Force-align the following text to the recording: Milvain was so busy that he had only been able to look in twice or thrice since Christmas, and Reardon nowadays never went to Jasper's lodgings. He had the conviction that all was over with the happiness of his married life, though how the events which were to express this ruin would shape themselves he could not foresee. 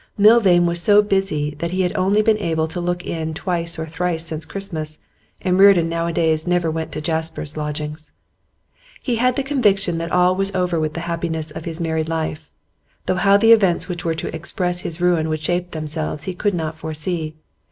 Milvain 0.17 0.65
was 0.65 0.81
so 0.81 1.03
busy 1.03 1.51
that 1.59 1.69
he 1.69 1.81
had 1.81 1.95
only 1.95 2.23
been 2.23 2.39
able 2.39 2.67
to 2.67 2.81
look 2.81 3.05
in 3.05 3.35
twice 3.35 3.77
or 3.77 3.85
thrice 3.85 4.25
since 4.25 4.45
Christmas, 4.45 4.97
and 5.43 5.59
Reardon 5.59 5.89
nowadays 5.89 6.47
never 6.47 6.71
went 6.71 6.91
to 6.93 7.01
Jasper's 7.01 7.55
lodgings. 7.55 8.11
He 9.03 9.17
had 9.17 9.35
the 9.35 9.43
conviction 9.43 9.99
that 9.99 10.11
all 10.11 10.35
was 10.35 10.55
over 10.55 10.79
with 10.79 10.95
the 10.95 11.01
happiness 11.05 11.51
of 11.51 11.65
his 11.65 11.79
married 11.79 12.09
life, 12.09 12.49
though 13.05 13.13
how 13.13 13.37
the 13.37 13.51
events 13.51 13.87
which 13.87 14.03
were 14.03 14.15
to 14.15 14.35
express 14.35 14.81
this 14.81 14.99
ruin 14.99 15.29
would 15.29 15.41
shape 15.43 15.69
themselves 15.69 16.23
he 16.23 16.33
could 16.33 16.55
not 16.55 16.75
foresee. 16.79 17.35